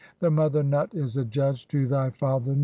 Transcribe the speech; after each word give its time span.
Thy 0.19 0.29
mother 0.29 0.63
Nut 0.63 0.89
is 0.95 1.15
adjudged 1.15 1.69
to 1.69 1.85
thy 1.87 2.09
father 2.09 2.55
Nu." 2.55 2.59